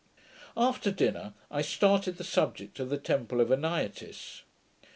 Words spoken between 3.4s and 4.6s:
Anaitis.